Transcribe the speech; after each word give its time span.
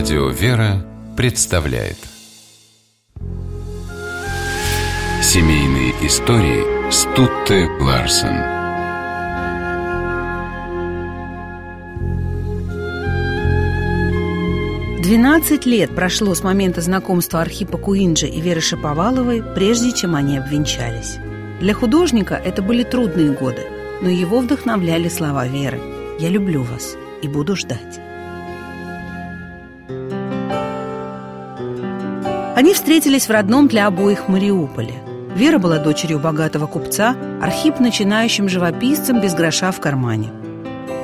Радио 0.00 0.30
«Вера» 0.30 0.82
представляет 1.14 1.98
Семейные 5.22 5.90
истории 6.06 6.90
Стутте 6.90 7.66
Ларсен 7.78 8.38
Двенадцать 15.02 15.66
лет 15.66 15.94
прошло 15.94 16.34
с 16.34 16.42
момента 16.42 16.80
знакомства 16.80 17.42
Архипа 17.42 17.76
Куинджи 17.76 18.26
и 18.26 18.40
Веры 18.40 18.62
Шаповаловой, 18.62 19.42
прежде 19.54 19.92
чем 19.92 20.14
они 20.14 20.38
обвенчались. 20.38 21.18
Для 21.60 21.74
художника 21.74 22.40
это 22.42 22.62
были 22.62 22.84
трудные 22.84 23.32
годы, 23.32 23.66
но 24.00 24.08
его 24.08 24.40
вдохновляли 24.40 25.10
слова 25.10 25.46
Веры 25.46 25.78
«Я 26.18 26.30
люблю 26.30 26.62
вас 26.62 26.96
и 27.20 27.28
буду 27.28 27.54
ждать». 27.54 28.00
Они 32.60 32.74
встретились 32.74 33.26
в 33.26 33.30
родном 33.30 33.68
для 33.68 33.86
обоих 33.86 34.28
Мариуполе. 34.28 34.92
Вера 35.34 35.58
была 35.58 35.78
дочерью 35.78 36.18
богатого 36.18 36.66
купца, 36.66 37.16
Архип– 37.40 37.78
начинающим 37.80 38.50
живописцем 38.50 39.18
без 39.18 39.32
гроша 39.32 39.72
в 39.72 39.80
кармане. 39.80 40.28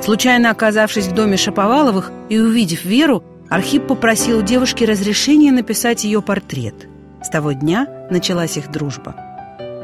Случайно 0.03 0.51
оказавшись 0.51 1.07
в 1.07 1.15
доме 1.15 1.35
Шаповаловых 1.35 2.11
и 2.29 2.37
увидев 2.37 2.85
Веру, 2.85 3.23
Архип 3.49 3.87
попросил 3.87 4.37
у 4.37 4.41
девушки 4.43 4.83
разрешения 4.83 5.51
написать 5.51 6.03
ее 6.03 6.21
портрет. 6.21 6.75
С 7.23 7.29
того 7.29 7.53
дня 7.53 7.87
началась 8.11 8.55
их 8.57 8.71
дружба. 8.71 9.15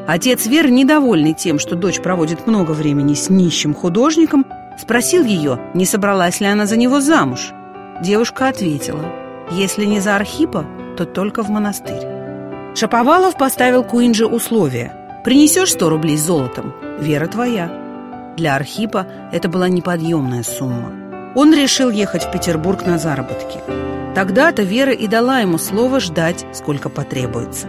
Отец 0.07 0.45
Веры, 0.45 0.69
недовольный 0.69 1.33
тем, 1.33 1.57
что 1.57 1.75
дочь 1.75 2.01
проводит 2.01 2.45
много 2.45 2.73
времени 2.73 3.15
с 3.15 3.31
нищим 3.31 3.73
художником, 3.73 4.45
спросил 4.79 5.25
ее, 5.25 5.59
не 5.73 5.87
собралась 5.87 6.39
ли 6.39 6.45
она 6.45 6.67
за 6.67 6.77
него 6.77 7.01
замуж. 7.01 7.49
Девушка 7.99 8.49
ответила, 8.49 9.11
если 9.49 9.85
не 9.85 10.01
за 10.01 10.15
Архипа, 10.15 10.67
то 10.95 11.05
только 11.05 11.43
в 11.43 11.49
монастырь. 11.49 12.07
Шаповалов 12.75 13.37
поставил 13.37 13.83
Куинже 13.83 14.25
условие 14.25 14.93
«Принесешь 15.23 15.71
сто 15.71 15.89
рублей 15.89 16.17
с 16.17 16.21
золотом, 16.21 16.73
вера 16.99 17.27
твоя». 17.27 17.71
Для 18.35 18.55
Архипа 18.55 19.05
это 19.31 19.47
была 19.47 19.69
неподъемная 19.69 20.43
сумма. 20.43 20.91
Он 21.35 21.53
решил 21.53 21.91
ехать 21.91 22.23
в 22.23 22.31
Петербург 22.31 22.85
на 22.85 22.97
заработки. 22.97 23.59
Тогда-то 24.15 24.63
Вера 24.63 24.91
и 24.91 25.07
дала 25.07 25.39
ему 25.39 25.57
слово 25.57 25.99
ждать, 25.99 26.45
сколько 26.53 26.89
потребуется. 26.89 27.67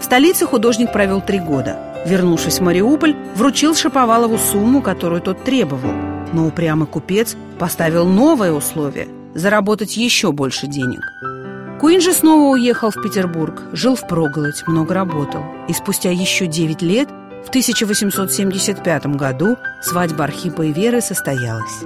В 0.00 0.04
столице 0.04 0.46
художник 0.46 0.92
провел 0.92 1.20
три 1.20 1.38
года. 1.38 1.78
Вернувшись 2.06 2.58
в 2.58 2.62
Мариуполь, 2.62 3.16
вручил 3.34 3.74
Шаповалову 3.74 4.38
сумму, 4.38 4.82
которую 4.82 5.20
тот 5.20 5.44
требовал. 5.44 5.92
Но 6.32 6.46
упрямый 6.46 6.86
купец 6.86 7.36
поставил 7.58 8.06
новое 8.06 8.52
условие– 8.52 9.08
заработать 9.34 9.96
еще 9.96 10.32
больше 10.32 10.66
денег– 10.66 11.00
Куин 11.80 12.00
же 12.00 12.12
снова 12.12 12.50
уехал 12.54 12.90
в 12.90 13.00
Петербург, 13.00 13.62
жил 13.72 13.94
в 13.94 14.06
проголодь, 14.08 14.66
много 14.66 14.94
работал. 14.94 15.44
И 15.68 15.72
спустя 15.72 16.10
еще 16.10 16.48
9 16.48 16.82
лет, 16.82 17.08
в 17.44 17.50
1875 17.50 19.06
году, 19.06 19.56
свадьба 19.80 20.24
Архипа 20.24 20.62
и 20.62 20.72
Веры 20.72 21.00
состоялась. 21.00 21.84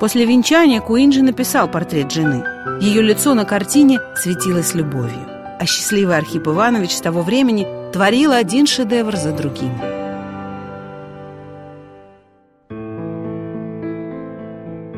После 0.00 0.26
венчания 0.26 0.80
Куинджи 0.80 1.22
написал 1.22 1.68
портрет 1.68 2.10
жены. 2.10 2.44
Ее 2.80 3.00
лицо 3.00 3.34
на 3.34 3.44
картине 3.44 4.00
светилось 4.16 4.74
любовью. 4.74 5.28
А 5.60 5.66
счастливый 5.66 6.16
Архип 6.16 6.48
Иванович 6.48 6.96
с 6.96 7.00
того 7.00 7.22
времени 7.22 7.66
творил 7.92 8.32
один 8.32 8.66
шедевр 8.66 9.16
за 9.16 9.32
другим– 9.32 9.72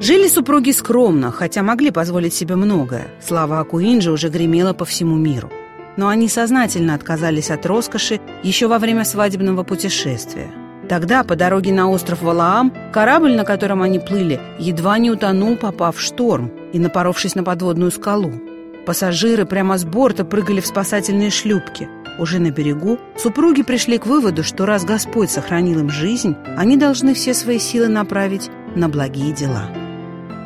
Жили 0.01 0.29
супруги 0.29 0.71
скромно, 0.71 1.31
хотя 1.31 1.63
могли 1.63 1.91
позволить 1.91 2.33
себе 2.33 2.57
многое. 2.57 3.09
Слава 3.21 3.61
Акуинджи 3.61 4.11
уже 4.11 4.31
гремела 4.31 4.73
по 4.73 4.87
всему 4.87 5.17
миру. 5.17 5.53
Но 5.99 6.09
они 6.09 6.27
сознательно 6.27 6.95
отказались 6.95 7.51
от 7.51 7.67
роскоши 7.67 8.19
еще 8.43 8.67
во 8.67 8.79
время 8.79 9.05
свадебного 9.05 9.63
путешествия. 9.63 10.51
Тогда 10.89 11.23
по 11.23 11.37
дороге 11.37 11.75
на 11.75 11.91
остров 11.91 12.23
Валаам 12.23 12.73
корабль, 12.95 13.35
на 13.35 13.45
котором 13.45 13.83
они 13.83 13.99
плыли, 13.99 14.41
едва 14.59 14.97
не 14.97 15.11
утонул, 15.11 15.57
попав 15.57 15.99
в 15.99 16.01
шторм 16.01 16.51
и 16.73 16.79
напоровшись 16.79 17.35
на 17.35 17.45
подводную 17.45 17.91
скалу. 17.91 18.33
Пассажиры 18.87 19.45
прямо 19.45 19.77
с 19.77 19.85
борта 19.85 20.25
прыгали 20.25 20.63
в 20.63 20.67
спасательные 20.67 21.31
шлюпки. 21.31 21.91
Уже 22.19 22.39
на 22.39 22.51
берегу 22.51 22.99
супруги 23.19 23.63
пришли 23.63 23.99
к 23.99 24.07
выводу, 24.07 24.45
что 24.45 24.65
раз 24.65 24.87
Господь 24.87 25.31
сохранил 25.31 25.81
им 25.81 25.91
жизнь, 25.91 26.37
они 26.57 26.79
должны 26.79 27.13
все 27.13 27.35
свои 27.35 27.59
силы 27.59 27.89
направить 27.89 28.51
на 28.75 28.89
благие 28.89 29.33
дела. 29.33 29.80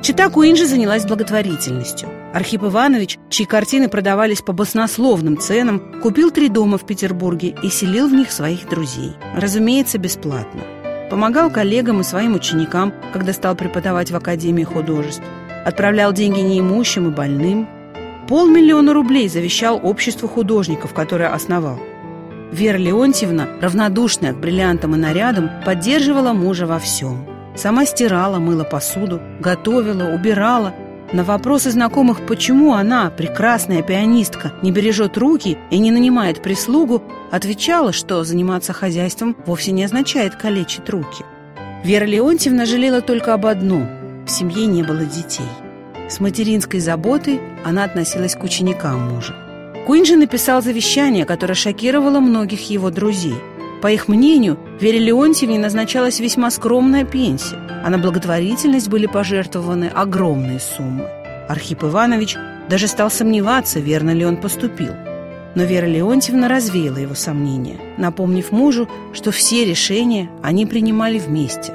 Чита 0.04 0.28
Куинджи 0.28 0.66
занялась 0.66 1.06
благотворительностью. 1.06 2.10
Архип 2.34 2.62
Иванович, 2.64 3.16
чьи 3.30 3.46
картины 3.46 3.88
продавались 3.88 4.42
по 4.42 4.52
баснословным 4.52 5.38
ценам, 5.38 5.98
купил 6.02 6.30
три 6.30 6.50
дома 6.50 6.76
в 6.76 6.84
Петербурге 6.84 7.56
и 7.62 7.70
селил 7.70 8.06
в 8.06 8.12
них 8.12 8.30
своих 8.30 8.68
друзей. 8.68 9.12
Разумеется, 9.34 9.96
бесплатно. 9.96 10.60
Помогал 11.08 11.50
коллегам 11.50 12.02
и 12.02 12.04
своим 12.04 12.34
ученикам, 12.34 12.92
когда 13.14 13.32
стал 13.32 13.54
преподавать 13.54 14.10
в 14.10 14.16
Академии 14.16 14.64
художеств. 14.64 15.22
Отправлял 15.64 16.12
деньги 16.12 16.40
неимущим 16.40 17.08
и 17.08 17.10
больным. 17.10 17.66
Полмиллиона 18.28 18.92
рублей 18.92 19.30
завещал 19.30 19.80
обществу 19.82 20.28
художников, 20.28 20.92
которое 20.92 21.32
основал. 21.32 21.80
Вера 22.52 22.76
Леонтьевна, 22.76 23.48
равнодушная 23.62 24.34
к 24.34 24.38
бриллиантам 24.38 24.96
и 24.96 24.98
нарядам, 24.98 25.50
поддерживала 25.64 26.34
мужа 26.34 26.66
во 26.66 26.78
всем– 26.78 27.26
Сама 27.56 27.86
стирала, 27.86 28.38
мыла 28.38 28.64
посуду, 28.64 29.20
готовила, 29.40 30.12
убирала. 30.12 30.74
На 31.12 31.22
вопросы 31.22 31.70
знакомых, 31.70 32.26
почему 32.26 32.74
она, 32.74 33.10
прекрасная 33.10 33.82
пианистка, 33.82 34.52
не 34.62 34.72
бережет 34.72 35.16
руки 35.16 35.56
и 35.70 35.78
не 35.78 35.92
нанимает 35.92 36.42
прислугу, 36.42 37.04
отвечала, 37.30 37.92
что 37.92 38.24
заниматься 38.24 38.72
хозяйством 38.72 39.36
вовсе 39.46 39.70
не 39.70 39.84
означает 39.84 40.34
калечить 40.34 40.88
руки. 40.90 41.24
Вера 41.84 42.04
Леонтьевна 42.04 42.66
жалела 42.66 43.00
только 43.00 43.34
об 43.34 43.46
одном– 43.46 43.88
в 44.26 44.30
семье 44.30 44.66
не 44.66 44.82
было 44.82 45.04
детей. 45.04 45.46
С 46.08 46.18
материнской 46.18 46.80
заботой 46.80 47.40
она 47.62 47.84
относилась 47.84 48.34
к 48.34 48.42
ученикам 48.42 49.12
мужа. 49.12 49.34
Куинджи 49.86 50.16
написал 50.16 50.62
завещание, 50.62 51.26
которое 51.26 51.54
шокировало 51.54 52.20
многих 52.20 52.70
его 52.70 52.90
друзей– 52.90 53.36
по 53.84 53.92
их 53.92 54.08
мнению, 54.08 54.58
Вере 54.80 54.98
Леонтьевне 54.98 55.58
назначалась 55.58 56.18
весьма 56.18 56.50
скромная 56.50 57.04
пенсия, 57.04 57.58
а 57.84 57.90
на 57.90 57.98
благотворительность 57.98 58.88
были 58.88 59.04
пожертвованы 59.04 59.90
огромные 59.94 60.58
суммы. 60.58 61.06
Архип 61.50 61.84
Иванович 61.84 62.34
даже 62.70 62.88
стал 62.88 63.10
сомневаться, 63.10 63.80
верно 63.80 64.12
ли 64.12 64.24
он 64.24 64.38
поступил. 64.38 64.94
Но 65.54 65.64
Вера 65.64 65.84
Леонтьевна 65.84 66.48
развеяла 66.48 66.96
его 66.96 67.14
сомнения, 67.14 67.78
напомнив 67.98 68.52
мужу, 68.52 68.88
что 69.12 69.30
все 69.32 69.66
решения 69.66 70.30
они 70.42 70.64
принимали 70.64 71.18
вместе. 71.18 71.74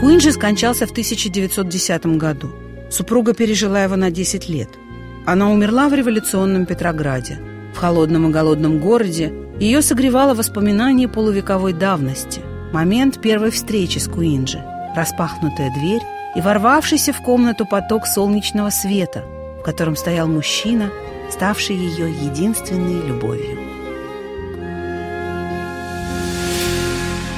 Куинджи 0.00 0.32
скончался 0.32 0.86
в 0.86 0.92
1910 0.92 2.06
году. 2.16 2.48
Супруга 2.90 3.34
пережила 3.34 3.82
его 3.82 3.96
на 3.96 4.10
10 4.10 4.48
лет– 4.48 4.70
она 5.26 5.50
умерла 5.50 5.88
в 5.88 5.94
революционном 5.94 6.66
Петрограде. 6.66 7.38
В 7.74 7.78
холодном 7.78 8.28
и 8.28 8.32
голодном 8.32 8.78
городе 8.78 9.32
ее 9.58 9.82
согревало 9.82 10.34
воспоминание 10.34 11.08
полувековой 11.08 11.72
давности. 11.72 12.40
Момент 12.72 13.20
первой 13.20 13.50
встречи 13.50 13.98
с 13.98 14.08
Куинджи, 14.08 14.62
распахнутая 14.94 15.72
дверь 15.74 16.02
и 16.36 16.40
ворвавшийся 16.40 17.12
в 17.12 17.20
комнату 17.22 17.66
поток 17.66 18.06
солнечного 18.06 18.70
света, 18.70 19.24
в 19.60 19.62
котором 19.62 19.96
стоял 19.96 20.28
мужчина, 20.28 20.90
ставший 21.30 21.76
ее 21.76 22.10
единственной 22.10 23.06
любовью. 23.06 23.58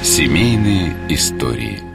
Семейные 0.03 0.95
истории– 1.09 1.83